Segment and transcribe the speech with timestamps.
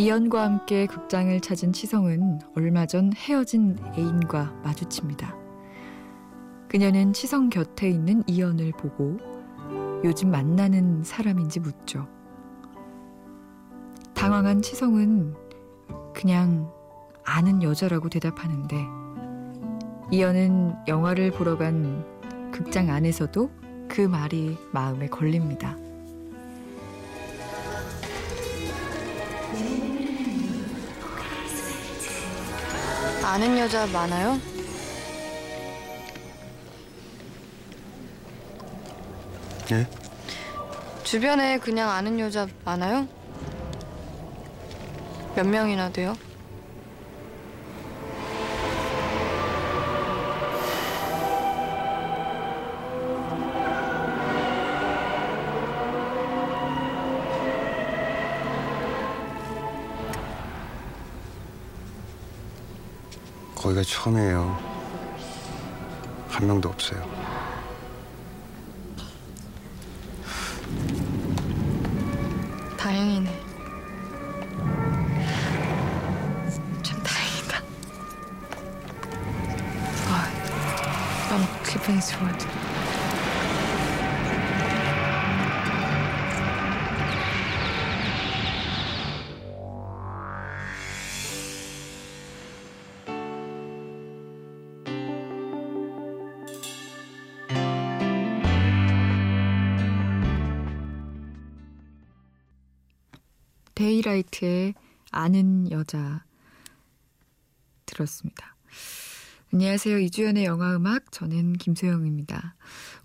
[0.00, 5.36] 이연과 함께 극장을 찾은 치성은 얼마 전 헤어진 애인과 마주칩니다.
[6.70, 9.18] 그녀는 치성 곁에 있는 이연을 보고
[10.02, 12.08] 요즘 만나는 사람인지 묻죠.
[14.14, 15.34] 당황한 치성은
[16.14, 16.72] 그냥
[17.22, 18.76] 아는 여자라고 대답하는데
[20.12, 23.50] 이연은 영화를 보러 간 극장 안에서도
[23.86, 25.76] 그 말이 마음에 걸립니다.
[33.30, 34.40] 아는 여자 많아요?
[39.70, 39.86] 예?
[41.04, 43.06] 주변에 그냥 아는 여자 많아요?
[45.36, 46.16] 몇 명이나 돼요?
[63.70, 64.58] 거기가 처음이에요.
[66.28, 67.29] 한 명도 없어요.
[103.80, 104.74] 데이라이트의
[105.10, 106.22] 아는 여자
[107.86, 108.54] 들었습니다.
[109.54, 109.98] 안녕하세요.
[110.00, 112.56] 이주연의 영화음악 저는 김소영입니다.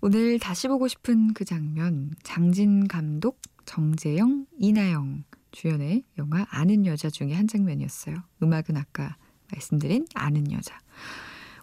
[0.02, 7.32] 오늘 다시 보고 싶은 그 장면 장진 감독, 정재영, 이나영 주연의 영화 아는 여자 중에
[7.32, 8.22] 한 장면이었어요.
[8.42, 9.16] 음악은 아까
[9.52, 10.78] 말씀드린 아는 여자.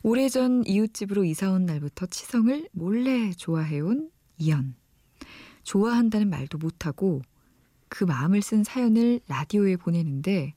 [0.02, 4.10] 오래전 이웃집으로 이사온 날부터 치성을 몰래 좋아해온
[4.40, 4.74] 이연.
[5.62, 7.22] 좋아한다는 말도 못하고
[7.94, 10.56] 그 마음을 쓴 사연을 라디오에 보내는데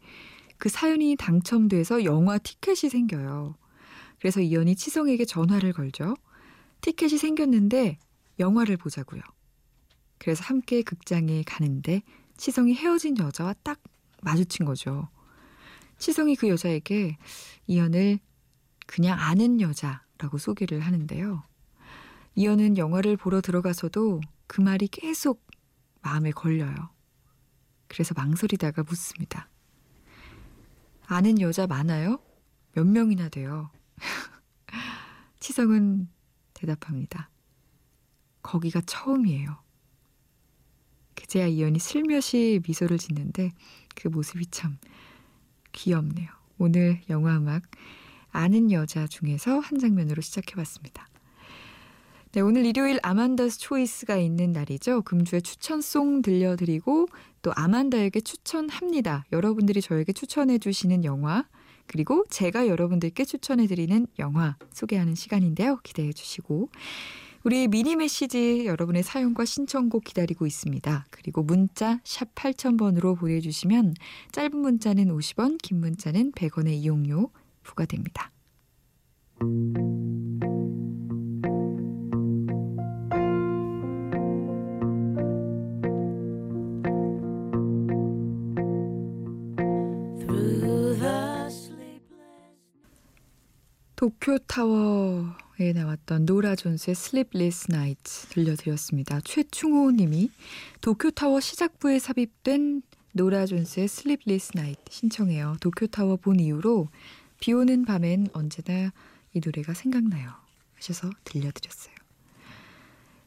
[0.57, 3.57] 그 사연이 당첨돼서 영화 티켓이 생겨요.
[4.19, 6.17] 그래서 이연이 치성에게 전화를 걸죠.
[6.81, 7.99] 티켓이 생겼는데
[8.39, 9.21] 영화를 보자고요.
[10.17, 12.01] 그래서 함께 극장에 가는데
[12.39, 13.83] 치성이 헤어진 여자와 딱
[14.23, 15.11] 마주친 거죠.
[15.99, 17.19] 치성이 그 여자에게
[17.67, 18.19] 이연을
[18.87, 21.43] 그냥 아는 여자라고 소개를 하는데요.
[22.35, 25.47] 이연은 영화를 보러 들어가서도 그 말이 계속
[26.01, 26.96] 마음에 걸려요.
[27.89, 29.49] 그래서 망설이다가 묻습니다.
[31.07, 32.19] 아는 여자 많아요?
[32.73, 33.71] 몇 명이나 돼요?
[35.41, 36.09] 치성은
[36.55, 37.31] 대답합니다.
[38.43, 39.57] 거기가 처음이에요.
[41.15, 43.53] 그제야 이연이 슬며시 미소를 짓는데
[43.95, 44.79] 그 모습이 참
[45.73, 46.29] 귀엽네요.
[46.59, 47.63] 오늘 영화음악
[48.31, 51.09] 아는 여자 중에서 한 장면으로 시작해봤습니다.
[52.33, 55.03] 네, 오늘 일요일 아만다스 초이스가 있는 날이죠.
[55.03, 57.07] 금주의 추천송 들려드리고
[57.41, 59.25] 또 아만다에게 추천합니다.
[59.33, 61.47] 여러분들이 저에게 추천해 주시는 영화
[61.87, 65.79] 그리고 제가 여러분들께 추천해 드리는 영화 소개하는 시간인데요.
[65.83, 66.69] 기대해 주시고
[67.45, 71.07] 우리 미니 메시지 여러분의 사연과 신청곡 기다리고 있습니다.
[71.11, 73.95] 그리고 문자 샵 8000번으로 보내주시면
[74.33, 77.31] 짧은 문자는 50원, 긴 문자는 100원의 이용료
[77.63, 78.33] 부과됩니다.
[93.97, 99.21] 도쿄타워에 나왔던 노라 존스의 Sleepless Nights 들려드렸습니다.
[99.25, 100.31] 최충호 님이
[100.83, 102.83] 도쿄타워 시작부에 삽입된
[103.13, 105.57] 노라 존스의 Sleepless Night 신청해요.
[105.61, 106.89] 도쿄타워 본 이후로
[107.41, 108.93] 비 오는 밤엔 언제나
[109.33, 110.31] 이 노래가 생각나요.
[110.75, 111.95] 하셔서 들려드렸어요.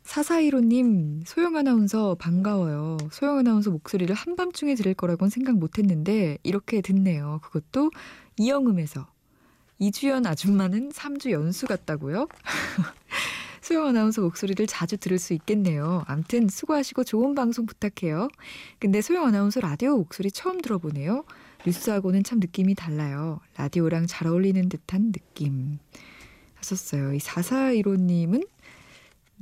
[0.03, 2.97] 사사이로님, 소영 아나운서 반가워요.
[3.11, 7.39] 소영 아나운서 목소리를 한밤중에 들을 거라고는 생각 못 했는데, 이렇게 듣네요.
[7.43, 7.91] 그것도
[8.37, 9.07] 이영음에서.
[9.79, 12.27] 이주연 아줌마는 3주 연수 같다고요?
[13.61, 16.03] 수영 아나운서 목소리를 자주 들을 수 있겠네요.
[16.07, 18.27] 암튼 수고하시고 좋은 방송 부탁해요.
[18.79, 21.23] 근데 소영 아나운서 라디오 목소리 처음 들어보네요.
[21.65, 23.39] 뉴스하고는 참 느낌이 달라요.
[23.57, 25.79] 라디오랑 잘 어울리는 듯한 느낌.
[26.55, 27.13] 하셨어요.
[27.13, 28.47] 이 4415님은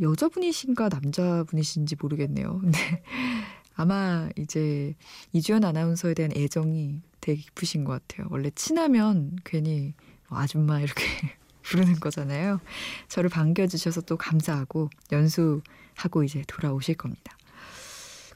[0.02, 2.60] 여자분이신가 남자분이신지 모르겠네요.
[2.60, 2.78] 근데
[3.76, 4.96] 아마 이제
[5.34, 8.28] 이주연 아나운서에 대한 애정이 되게 깊으신 것 같아요.
[8.30, 11.04] 원래 친하면 괜히 뭐 아줌마 이렇게
[11.64, 12.60] 부르는 거잖아요.
[13.08, 17.38] 저를 반겨주셔서 또 감사하고 연수하고 이제 돌아오실 겁니다.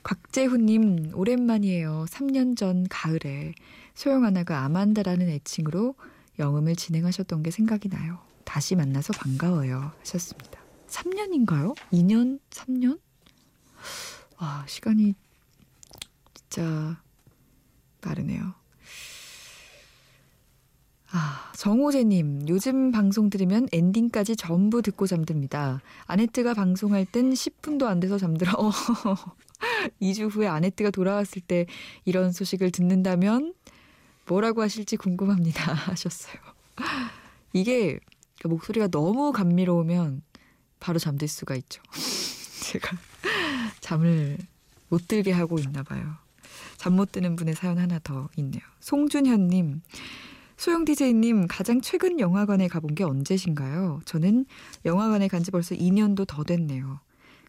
[0.04, 2.06] 곽재훈님, 오랜만이에요.
[2.10, 3.54] 3년 전 가을에
[3.94, 5.96] 소영 하나가 아만다라는 애칭으로
[6.40, 8.20] 영음을 진행하셨던 게 생각이 나요.
[8.44, 9.92] 다시 만나서 반가워요.
[10.00, 10.60] 하셨습니다.
[10.88, 11.76] 3년인가요?
[11.92, 12.40] 2년?
[12.50, 13.00] 3년?
[14.40, 15.14] 와, 시간이
[16.34, 17.02] 진짜
[18.02, 18.61] 빠르네요.
[21.14, 25.82] 아, 정호재님, 요즘 방송 들으면 엔딩까지 전부 듣고 잠듭니다.
[26.06, 28.52] 아네트가 방송할 땐 10분도 안 돼서 잠들어.
[30.02, 31.66] 2주 후에 아네트가 돌아왔을 때
[32.06, 33.54] 이런 소식을 듣는다면
[34.26, 35.74] 뭐라고 하실지 궁금합니다.
[35.92, 36.36] 하셨어요.
[37.54, 38.00] 이게
[38.40, 40.22] 그 목소리가 너무 감미로우면
[40.80, 41.82] 바로 잠들 수가 있죠.
[42.64, 42.96] 제가
[43.82, 44.38] 잠을
[44.88, 46.16] 못 들게 하고 있나 봐요.
[46.78, 48.62] 잠 못 드는 분의 사연 하나 더 있네요.
[48.80, 49.82] 송준현님,
[50.62, 54.02] 소영 DJ님 가장 최근 영화관에 가본 게 언제신가요?
[54.06, 54.46] 저는
[54.86, 57.00] 영화관에 간 지 벌써 2년도 더 됐네요.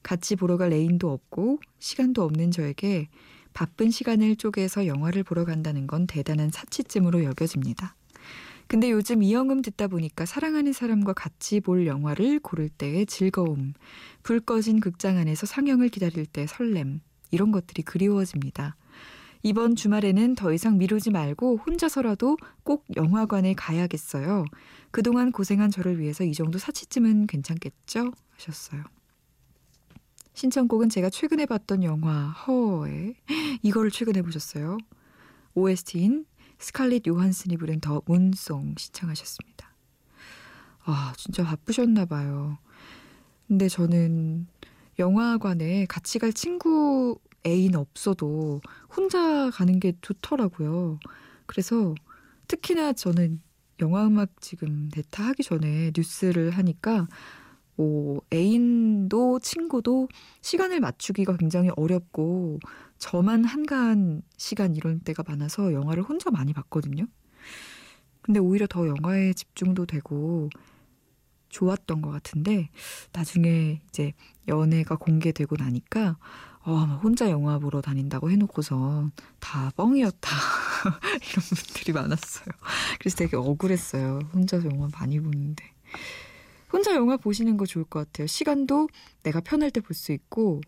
[0.03, 3.11] 같이 보러 갈 애인도 없고 시간도 없는 저에게
[3.53, 7.97] 바쁜 시간을 쪼개서 영화를 보러 간다는 건 대단한 사치쯤으로 여겨집니다.
[8.67, 13.75] 근데 요즘 이영음 듣다 보니까 사랑하는 사람과 같이 볼 영화를 고를 때의 즐거움,
[14.23, 18.75] 불 꺼진 극장 안에서 상영을 기다릴 때 설렘, 이런 것들이 그리워집니다.
[19.43, 24.45] 이번 주말에는 더 이상 미루지 말고 혼자서라도 꼭 영화관에 가야겠어요.
[24.91, 28.13] 그동안 고생한 저를 위해서 이 정도 사치쯤은 괜찮겠죠?
[28.37, 28.85] 하셨어요.
[30.35, 33.15] 신청곡은 제가 최근에 봤던 영화 허에
[33.63, 34.79] 이거를 최근에 보셨어요.
[35.55, 36.25] OST인
[36.59, 39.75] 스칼렛 요한슨이 부른 더 문송 시청하셨습니다.
[40.85, 42.59] 아, 진짜 바쁘셨나 봐요.
[43.49, 44.47] 근데 저는
[44.99, 48.61] 영화관에 같이 갈 친구 애인 없어도
[48.95, 50.99] 혼자 가는 게 좋더라고요.
[51.47, 51.95] 그래서
[52.49, 53.41] 특히나 저는
[53.81, 57.09] 영화음악 지금 네타 하기 전에 뉴스를 하니까
[57.75, 60.09] 뭐 애인도 친구도
[60.41, 62.61] 시간을 맞추기가 굉장히 어렵고
[62.99, 67.07] 저만 한가한 시간 이런 때가 많아서 영화를 혼자 많이 봤거든요.
[68.21, 70.49] 근데 오히려 더 영화에 집중도 되고
[71.49, 72.71] 좋았던 것 같은데
[73.13, 74.13] 나중에 이제
[74.49, 76.19] 연애가 공개되고 나니까
[76.65, 79.11] 어, 혼자 영화 보러 다닌다고 해놓고서
[79.41, 80.31] 다 뻥이었다.
[81.31, 82.47] 이런 분들이 많았어요.
[83.01, 84.21] 그래서 되게 억울했어요.
[84.33, 85.65] 혼자서 영화 많이 보는데.
[86.73, 88.27] 혼자 영화 보시는 거 좋을 것 같아요.
[88.27, 88.89] 시간도
[89.25, 90.61] 내가 편할 때 볼 수 있고,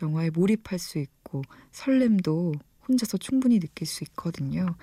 [0.00, 1.42] 영화에 몰입할 수 있고,
[1.72, 2.54] 설렘도
[2.88, 4.76] 혼자서 충분히 느낄 수 있거든요.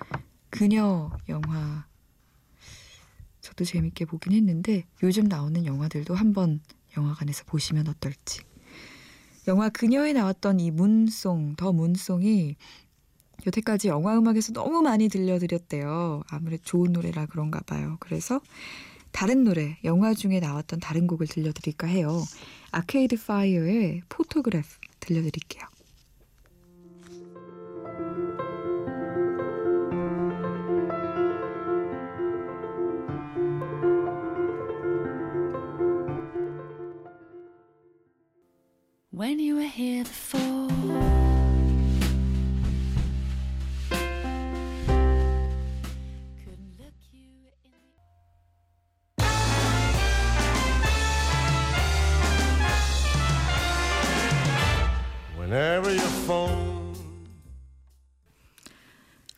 [0.50, 1.86] 그녀 영화.
[3.40, 6.60] 저도 재밌게 보긴 했는데, 요즘 나오는 영화들도 한번
[6.96, 8.42] 영화관에서 보시면 어떨지.
[9.46, 12.56] 영화 그녀에 나왔던 이 문송, 더 문송이
[13.46, 16.22] 여태까지 영화 음악에서 너무 많이 들려드렸대요.
[16.28, 17.96] 아무래도 좋은 노래라 그런가 봐요.
[18.00, 18.40] 그래서
[19.10, 22.22] 다른 노래, 영화 중에 나왔던 다른 곡을 들려드릴까 해요.
[22.70, 24.68] 아케이드 파이어의 Photograph
[25.00, 25.73] 들려드릴게요.
[39.24, 40.68] When you were here before.
[55.38, 56.92] Whenever your phone.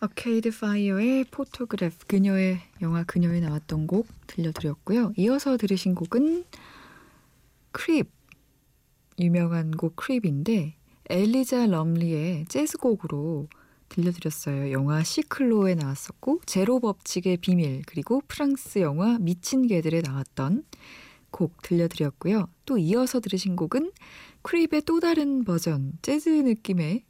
[0.00, 5.12] 어케이드 파이어의 포토그래프 그녀의 영화 그녀에 나왔던 곡 들려드렸고요.
[5.16, 6.45] 이어서 들으신 곡은
[7.71, 8.16] Creep
[9.19, 10.76] 유명한 곡 Creep인데
[11.09, 13.49] 엘리자 럼리의 재즈곡으로
[13.89, 14.73] 들려드렸어요.
[14.73, 20.65] 영화 시클로에 나왔었고 제로 법칙의 비밀 그리고 프랑스 영화 미친 개들에 나왔던
[21.31, 22.49] 곡 들려드렸고요.
[22.65, 23.93] 또 이어서 들으신 곡은
[24.43, 27.05] Creep의 또 다른 버전 재즈 느낌의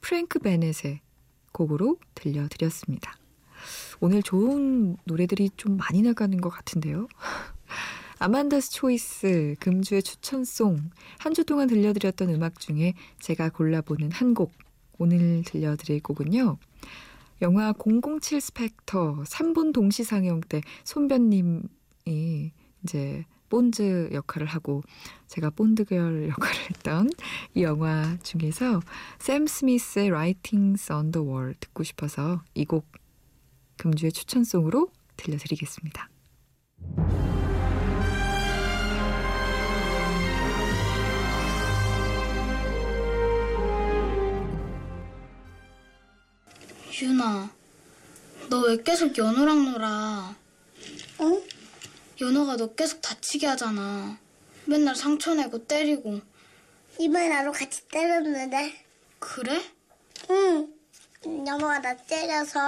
[0.00, 1.00] 프랭크 베넷의
[1.52, 3.14] 곡으로 들려드렸습니다.
[4.00, 7.06] 오늘 좋은 노래들이 좀 많이 나가는 것 같은데요.
[8.22, 14.52] Amanda's Choice 금주의 추천송 한 주 동안 들려드렸던 음악 중에 제가 골라보는 한 곡
[14.98, 16.56] 오늘 들려드릴 곡은요.
[17.42, 21.62] 영화 007 스펙터 3본 동시 상영 때 손변님이
[22.84, 24.82] 이제 본드 역할을 하고
[25.26, 27.10] 제가 본드걸 역할을 했던
[27.54, 28.80] 이 영화 중에서
[29.18, 32.86] 샘 스미스의 Writings on the Wall 듣고 싶어서 이 곡
[33.78, 36.08] 금주의 추천송으로 들려드리겠습니다.
[47.02, 47.50] 유나,
[48.48, 50.36] 너왜 계속 연우랑 놀아?
[51.18, 51.42] 어?
[52.20, 54.16] 연우가 너 계속 다치게 하잖아.
[54.66, 56.20] 맨날 상처 내고 때리고.
[57.00, 58.86] 이번에 나도 같이 때렸는데.
[59.18, 59.60] 그래?
[60.30, 60.72] 응.
[61.26, 62.60] 연호가 나 때려서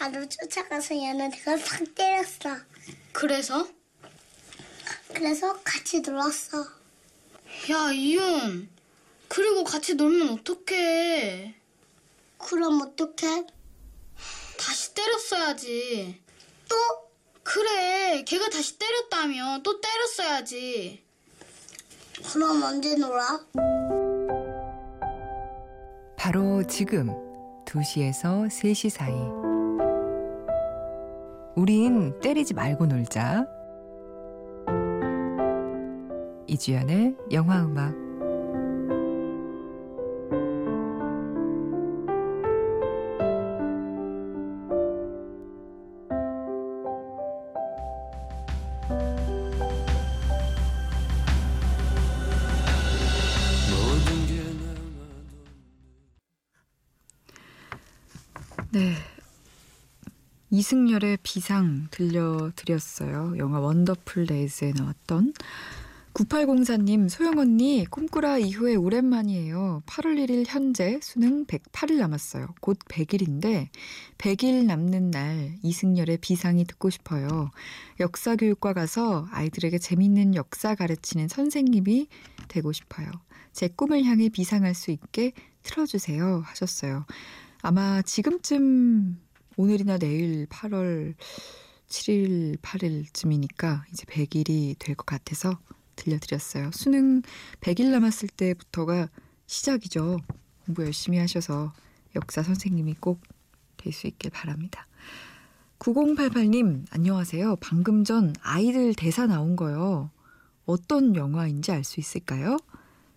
[0.00, 2.56] 나도 쫓아가서 내가 팍 때렸어.
[3.12, 3.68] 그래서?
[5.12, 6.66] 그래서 같이 놀았어.
[7.70, 8.70] 야, 이윤.
[9.28, 11.61] 그리고 같이 놀면 어떡해.
[12.42, 13.46] 그럼 어떡해?
[14.58, 16.22] 다시 때렸어야지.
[16.68, 16.76] 또?
[17.42, 19.60] 그래, 걔가 다시 때렸다며.
[19.62, 21.04] 또 때렸어야지.
[22.32, 23.40] 그럼 언제 놀아?
[26.16, 27.08] 바로 지금
[27.64, 29.12] 2시에서 3시 사이.
[31.56, 33.46] 우린 때리지 말고 놀자.
[36.46, 38.11] 이주연의 영화 음악.
[60.62, 63.34] 이승열의 비상 들려드렸어요.
[63.38, 65.34] 영화 원더풀 데이즈에 나왔던
[66.14, 69.82] 9804님, 소영 언니, 꿈꾸라 이후에 오랜만이에요.
[69.86, 72.46] 8월 1일 현재 수능 108일 남았어요.
[72.60, 73.70] 곧 100일인데,
[74.18, 77.50] 100일 남는 날 이승열의 비상이 듣고 싶어요.
[77.98, 82.06] 역사교육과 가서 아이들에게 재밌는 역사 가르치는 선생님이
[82.46, 83.10] 되고 싶어요.
[83.52, 85.32] 제 꿈을 향해 비상할 수 있게
[85.64, 86.42] 틀어주세요.
[86.44, 87.04] 하셨어요.
[87.62, 89.18] 아마 지금쯤
[89.56, 91.14] 오늘이나 내일 8월
[91.88, 95.58] 7일, 8일쯤이니까 이제 100일이 될 것 같아서
[95.96, 96.70] 들려드렸어요.
[96.72, 97.22] 수능
[97.60, 99.08] 100일 남았을 때부터가
[99.46, 100.18] 시작이죠.
[100.64, 101.72] 공부 열심히 하셔서
[102.16, 103.20] 역사 선생님이 꼭
[103.76, 104.86] 될 수 있길 바랍니다.
[105.80, 107.56] 9088님, 안녕하세요.
[107.56, 110.10] 방금 전 아이들 대사 나온 거요.
[110.64, 112.56] 어떤 영화인지 알 수 있을까요?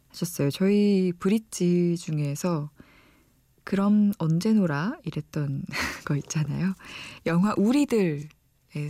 [0.10, 0.50] 하셨어요.
[0.50, 2.72] 저희 브릿지 중에서
[3.66, 4.96] 그럼 언제 놀아?
[5.04, 5.64] 이랬던
[6.06, 6.76] 거 있잖아요.
[7.26, 8.30] 영화 우리들에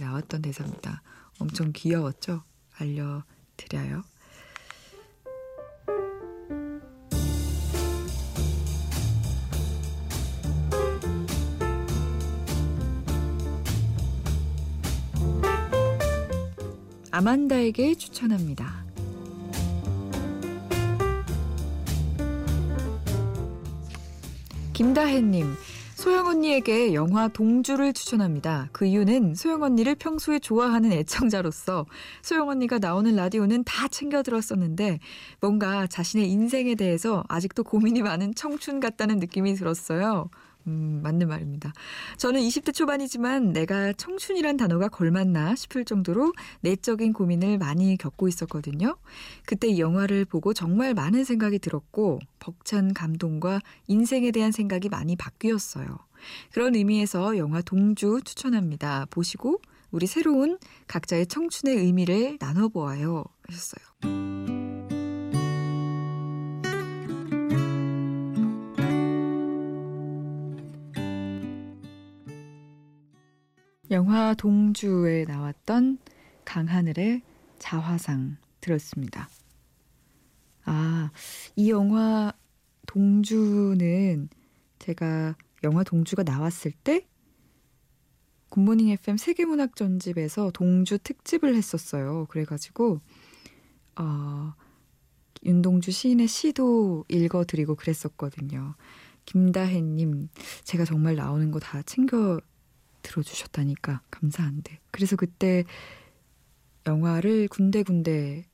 [0.02, 1.02] 나왔던 대사입니다.
[1.40, 2.44] 엄청 귀여웠죠?
[2.78, 4.04] 알려드려요.
[17.12, 18.85] 아만다에게 추천합니다.
[24.76, 25.56] 김다혜님,
[25.94, 28.68] 소영 언니에게 영화 동주를 추천합니다.
[28.74, 31.86] 그 이유는 소영 언니를 평소에 좋아하는 애청자로서
[32.22, 35.00] 소영 언니가 나오는 라디오는 다 챙겨 들었었는데
[35.40, 40.30] 뭔가 자신의 인생에 대해서 아직도 고민이 많은 청춘 같다는 느낌이 들었어요.
[40.68, 41.74] 음, 맞는 말입니다.
[42.18, 48.98] 저는 20대 초반이지만 내가 청춘이란 단어가 걸맞나 싶을 정도로 내적인 고민을 많이 겪고 있었거든요.
[49.46, 55.86] 그때 이 영화를 보고 정말 많은 생각이 들었고 벅찬 감동과 인생에 대한 생각이 많이 바뀌었어요.
[56.52, 59.06] 그런 의미에서 영화 동주 추천합니다.
[59.10, 60.58] 보시고 우리 새로운
[60.88, 63.24] 각자의 청춘의 의미를 나눠보아요.
[63.48, 65.05] 하셨어요.
[73.92, 76.00] 영화 동주에 나왔던
[76.44, 77.22] 강하늘의
[77.60, 79.30] 자화상 들었습니다.
[80.66, 81.12] 아,
[81.56, 82.34] 이 영화
[82.88, 84.30] 동주는
[84.80, 87.08] 제가 영화 동주가 나왔을 때
[88.50, 92.26] 굿모닝 FM 세계문학 전집에서 동주 특집을 했었어요.
[92.30, 93.02] 그래가지고
[93.98, 94.54] 어,
[95.46, 98.76] 윤동주 시인의 시도 읽어드리고 그랬었거든요.
[99.26, 100.30] 김다혜님,
[100.64, 102.40] 제가 정말 나오는 거 다 챙겨
[103.06, 104.80] 들어주셨다니까 감사한데.
[104.92, 105.64] 그래서 그때
[106.88, 108.46] 영화를 군데군데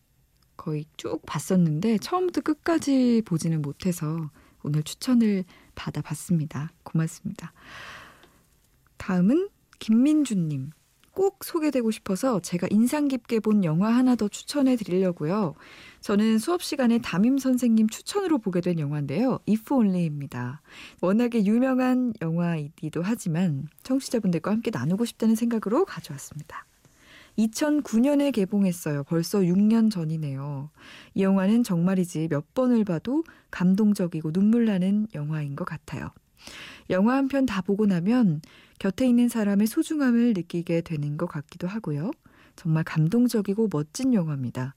[0.57, 4.29] 거의 쭉 봤었는데 처음부터 끝까지 보지는 못해서
[4.63, 5.43] 오늘 추천을
[5.73, 6.71] 받아봤습니다.
[6.83, 7.53] 고맙습니다.
[8.97, 10.71] 다음은 김민주님.
[11.13, 15.55] 꼭 소개되고 싶어서 제가 인상 깊게 본 영화 하나 더 추천해 드리려고요.
[15.99, 19.39] 저는 수업 시간에 담임 선생님 추천으로 보게 된 영화인데요.
[19.47, 20.61] If Only입니다.
[21.01, 26.65] 워낙에 유명한 영화이기도 하지만 청취자분들과 함께 나누고 싶다는 생각으로 가져왔습니다.
[27.37, 29.03] 2009년에 개봉했어요.
[29.03, 30.69] 벌써 6년 전이네요.
[31.13, 36.09] 이 영화는 정말이지 몇 번을 봐도 감동적이고 눈물 나는 영화인 것 같아요.
[36.89, 38.41] 영화 한 편 다 보고 나면
[38.79, 42.11] 곁에 있는 사람의 소중함을 느끼게 되는 것 같기도 하고요.
[42.55, 44.75] 정말 감동적이고 멋진 영화입니다.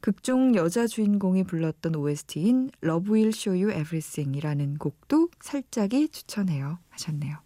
[0.00, 7.36] 극중 여자 주인공이 불렀던 OST인 Love Will Show You Everything이라는 곡도 살짝이 추천해요 하셨네요.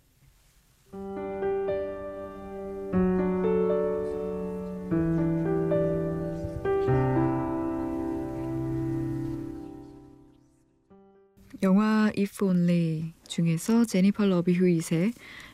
[12.16, 15.12] If Only 중에서 제니퍼 러비 휴잇의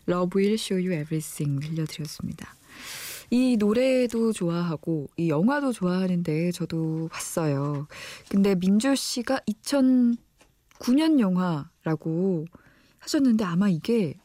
[0.09, 2.55] Love Will Show You Everything 들려드렸습니다.
[3.31, 7.87] 이 노래도 좋아하고 이 영화도 좋아하는데 저도 봤어요.
[8.29, 12.45] 근데 민주 씨가 2009년 영화라고
[12.99, 14.21] 하셨는데 아마 이게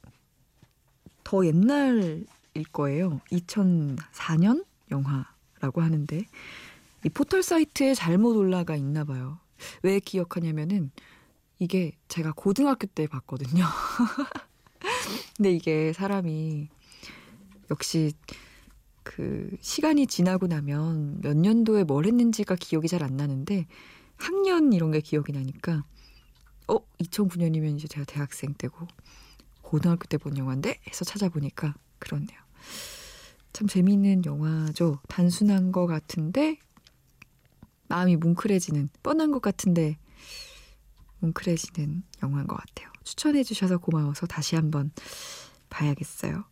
[1.24, 2.26] 더 옛날일
[2.74, 3.22] 거예요.
[3.32, 6.26] 2004년 영화라고 하는데
[7.06, 9.40] 이 포털 사이트에 잘못 올라가 있나 봐요.
[9.84, 10.92] 왜 기억하냐면은
[11.60, 13.66] 이게 제가 고등학교 때 봤거든요.
[15.38, 16.70] 근데 이게 사람이
[17.72, 18.14] 역시
[19.04, 23.68] 그 시간이 지나고 나면 몇 년도에 뭘 했는지가 기억이 잘 안 나는데
[24.18, 25.84] 학년 이런 게 기억이 나니까
[26.68, 28.88] 어 2009년이면 이제 제가 대학생 때고
[29.62, 32.40] 고등학교 때 본 영화인데 해서 찾아보니까 그렇네요.
[33.54, 35.00] 참 재미있는 영화죠.
[35.08, 36.58] 단순한 것 같은데
[37.90, 39.98] 마음이 뭉클해지는 뻔한 것 같은데
[41.28, 42.92] 뭉클해지는 영화인 것 같아요.
[43.04, 44.92] 추천해 주셔서 고마워서 다시 한번
[45.70, 46.46] 봐야겠어요.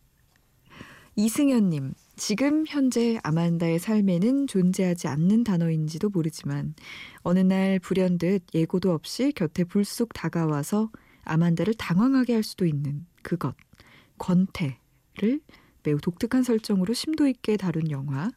[1.16, 6.74] 이승현님, 지금 현재 아만다의 삶에는 존재하지 않는 단어인지도 모르지만
[7.22, 10.90] 어느 날 불현듯 예고도 없이 곁에 불쑥 다가와서
[11.24, 13.54] 아만다를 당황하게 할 수도 있는 그것,
[14.18, 15.40] 권태를
[15.84, 18.30] 매우 독특한 설정으로 심도 있게 다룬 영화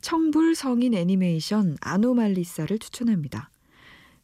[0.00, 3.50] 청불 성인 애니메이션 아노말리사를 추천합니다.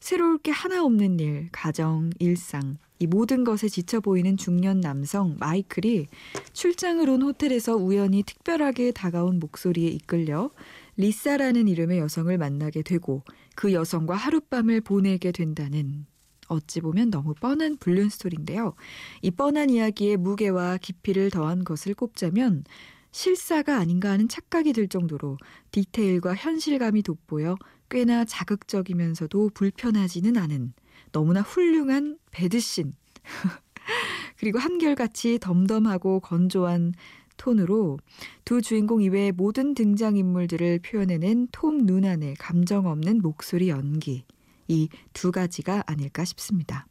[0.01, 6.07] 새로울 게 하나 없는 일, 가정, 일상, 이 모든 것에 지쳐 보이는 중년 남성 마이클이
[6.53, 10.49] 출장을 온 호텔에서 우연히 특별하게 다가온 목소리에 이끌려
[10.97, 13.23] 리사라는 이름의 여성을 만나게 되고
[13.55, 16.07] 그 여성과 하룻밤을 보내게 된다는
[16.47, 18.73] 어찌 보면 너무 뻔한 불륜 스토리인데요.
[19.21, 22.63] 이 뻔한 이야기에 무게와 깊이를 더한 것을 꼽자면
[23.11, 25.37] 실사가 아닌가 하는 착각이 들 정도로
[25.71, 27.55] 디테일과 현실감이 돋보여
[27.91, 30.73] 꽤나 자극적이면서도 불편하지는 않은
[31.11, 32.93] 너무나 훌륭한 배드신.
[34.39, 36.93] 그리고 한결같이 덤덤하고 건조한
[37.37, 37.99] 톤으로
[38.45, 44.23] 두 주인공 이외의 모든 등장인물들을 표현해낸 톰 누난의 감정 없는 목소리 연기.
[44.67, 46.87] 이 두 가지가 아닐까 싶습니다.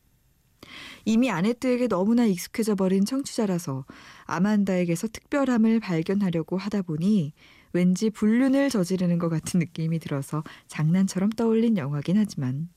[1.05, 3.85] 이미 아네트에게 너무나 익숙해져 버린 청취자라서
[4.25, 7.33] 아만다에게서 특별함을 발견하려고 하다 보니
[7.73, 12.69] 왠지 불륜을 저지르는 것 같은 느낌이 들어서 장난처럼 떠올린 영화긴 하지만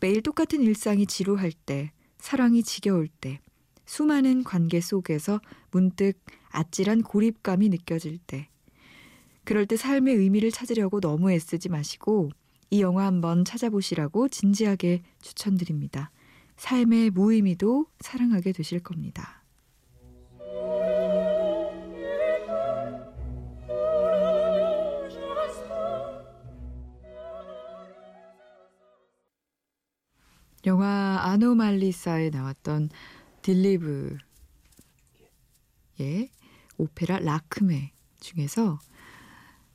[0.00, 3.40] 매일 똑같은 일상이 지루할 때, 사랑이 지겨울 때,
[3.84, 5.40] 수많은 관계 속에서
[5.70, 6.14] 문득
[6.50, 8.48] 아찔한 고립감이 느껴질 때,
[9.44, 12.30] 그럴 때 삶의 의미를 찾으려고 너무 애쓰지 마시고
[12.70, 16.10] 이 영화 한번 찾아보시라고 진지하게 추천드립니다.
[16.56, 19.41] 삶의 무의미도 사랑하게 되실 겁니다.
[31.32, 32.90] 아노말리사에 나왔던
[33.40, 34.18] 딜리브
[35.98, 36.30] 의
[36.76, 38.78] 오페라 라크메 중에서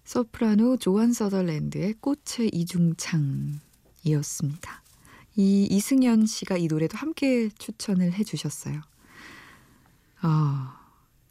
[0.04, 3.62] 소프라노 조한 서덜랜드의 꽃의 이중창이었습니다.
[5.36, 8.82] 이 이승연 씨가 이 노래도 함께 추천을 해주셨어요.
[10.22, 10.80] 아,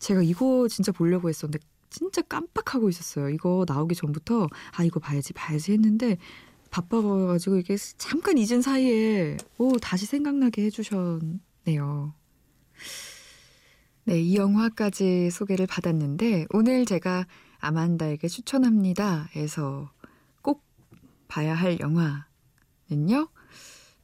[0.00, 3.28] 제가 이거 진짜 보려고 했었는데 진짜 깜빡하고 있었어요.
[3.30, 6.18] 이거 나오기 전부터 아 이거 봐야지 봐야지 했는데
[6.70, 12.14] 바빠가지고 이게 잠깐 잊은 사이에 오 다시 생각나게 해주셨네요.
[14.04, 17.26] 네, 이 영화까지 소개를 받았는데 오늘 제가
[17.58, 19.28] 아만다에게 추천합니다.
[19.34, 19.90] 해서
[20.42, 20.62] 꼭
[21.26, 23.28] 봐야 할 영화는요.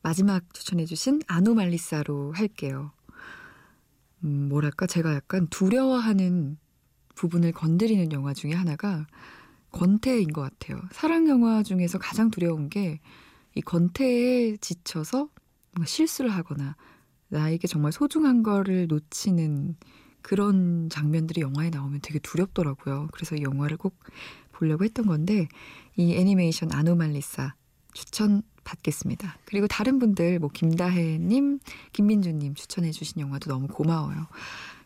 [0.03, 2.91] 마지막 추천해주신 아노말리사로 할게요.
[4.25, 6.59] 음, 뭐랄까, 제가 약간 두려워하는
[7.15, 9.07] 부분을 건드리는 영화 중에 하나가
[9.73, 10.81] 권태인 것 같아요.
[10.93, 13.01] 사랑 영화 중에서 가장 두려운 게
[13.55, 15.29] 이 권태에 지쳐서
[15.85, 16.77] 실수를 하거나
[17.29, 19.77] 나에게 정말 소중한 거를 놓치는
[20.21, 23.09] 그런 장면들이 영화에 나오면 되게 두렵더라고요.
[23.13, 23.99] 그래서 이 영화를 꼭
[24.53, 25.49] 보려고 했던 건데
[25.97, 27.55] 이 애니메이션 아노말리사
[27.95, 29.39] 추천 받겠습니다.
[29.45, 31.59] 그리고 다른 분들 뭐 김다혜님,
[31.93, 34.29] 김민주님 추천해주신 영화도 너무 고마워요.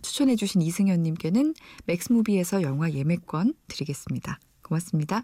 [0.02, 4.40] 추천해주신 이승현님께는 맥스무비에서 영화 예매권 드리겠습니다.
[4.66, 5.22] 고맙습니다.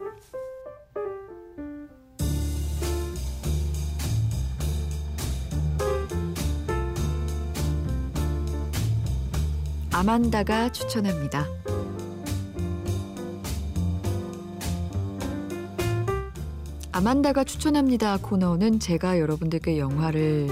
[9.93, 11.47] 아만다가 추천합니다.
[16.93, 20.49] 아만다가 추천합니다 코너는 제가 여러분들께 영화를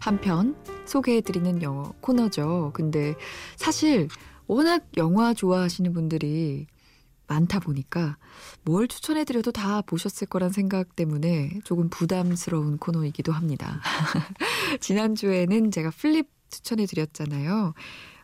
[0.00, 2.72] 한 편 소개해드리는 영어 코너죠.
[2.74, 3.14] 근데
[3.56, 4.08] 사실
[4.46, 6.66] 워낙 영화 좋아하시는 분들이
[7.32, 8.16] 많다 보니까
[8.62, 13.80] 뭘 추천해드려도 다 보셨을 거란 생각 때문에 조금 부담스러운 코너이기도 합니다.
[14.80, 17.74] 지난주에는 제가 플립 추천해드렸잖아요.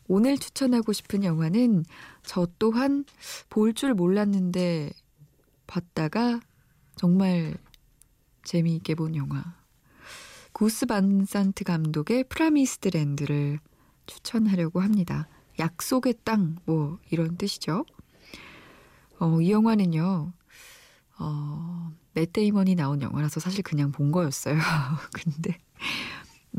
[0.09, 1.85] 오늘 추천하고 싶은 영화는
[2.23, 3.05] 저 또한
[3.49, 4.91] 볼 줄 몰랐는데
[5.67, 6.41] 봤다가
[6.97, 7.57] 정말
[8.45, 9.57] 재미있게 본 영화.
[10.53, 13.61] 구스 반산트 감독의 Promised Land를
[14.07, 15.29] 추천하려고 합니다.
[15.59, 17.85] 약속의 땅, 뭐, 이런 뜻이죠.
[19.21, 20.33] 어, 이 영화는요,
[21.19, 24.57] 어, 맷 데이먼이 나온 영화라서 사실 그냥 본 거였어요.
[25.13, 25.59] 근데,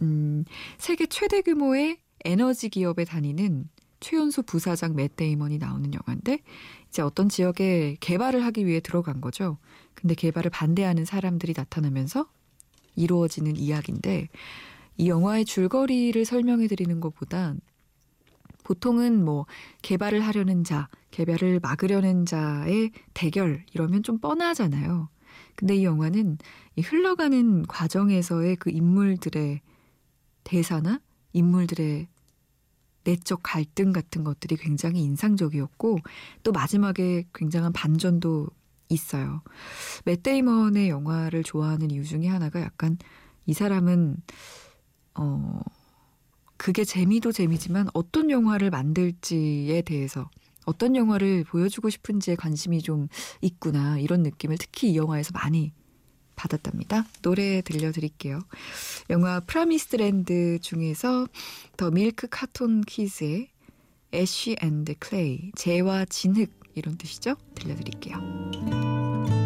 [0.01, 0.43] 음,
[0.77, 3.69] 세계 최대 규모의 에너지 기업에 다니는
[4.01, 6.39] 최연소 부사장 맷 데이먼이 나오는 영화인데,
[6.89, 9.57] 이제 어떤 지역에 개발을 하기 위해 들어간 거죠.
[9.93, 12.27] 근데 개발을 반대하는 사람들이 나타나면서
[12.95, 14.27] 이루어지는 이야기인데,
[14.97, 17.55] 이 영화의 줄거리를 설명해 드리는 것보다
[18.69, 19.47] 보통은 뭐
[19.81, 25.09] 개발을 하려는 자, 개발을 막으려는 자의 대결 이러면 좀 뻔하잖아요.
[25.55, 26.37] 근데 이 영화는
[26.75, 29.61] 이 흘러가는 과정에서의 그 인물들의
[30.43, 31.01] 대사나
[31.33, 32.07] 인물들의
[33.05, 35.97] 내적 갈등 같은 것들이 굉장히 인상적이었고
[36.43, 38.49] 또 마지막에 굉장한 반전도
[38.89, 39.41] 있어요.
[40.05, 42.99] 맷 데이먼의 영화를 좋아하는 이유 중에 하나가 약간
[43.47, 44.17] 이 사람은
[45.15, 45.59] 어
[46.59, 50.29] 그게 재미도 재미지만 어떤 영화를 만들지에 대해서
[50.65, 53.07] 어떤 영화를 보여주고 싶은지에 관심이 좀
[53.41, 55.71] 있구나 이런 느낌을 특히 이 영화에서 많이
[56.35, 57.05] 받았답니다.
[57.21, 58.41] 노래 들려드릴게요.
[59.09, 61.27] 영화 Promised Land 중에서
[61.77, 63.49] The Milk Carton Kids의
[64.13, 67.35] Ash and Clay 재와 진흙 이런 뜻이죠.
[67.55, 69.38] 들려드릴게요.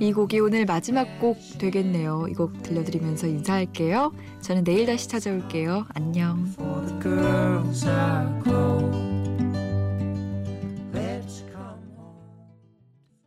[0.00, 2.26] 이 곡이 오늘 마지막 곡 되겠네요.
[2.28, 4.12] 이 곡 들려드리면서 인사할게요.
[4.40, 5.86] 저는 내일 다시 찾아올게요.
[5.94, 6.46] 안녕.